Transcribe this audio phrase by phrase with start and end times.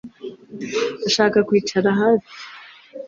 [0.97, 2.33] Ndashaka kwicara hafi